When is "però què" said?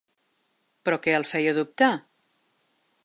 0.87-1.13